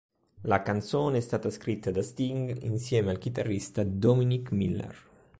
La 0.45 0.63
canzone 0.63 1.17
è 1.19 1.21
stata 1.21 1.51
scritta 1.51 1.91
da 1.91 2.01
Sting 2.01 2.63
insieme 2.63 3.11
al 3.11 3.19
chitarrista 3.19 3.83
Dominic 3.83 4.51
Miller. 4.51 5.01